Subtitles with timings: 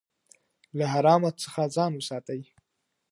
[0.77, 2.41] له حرامو څخه ځان وساتئ.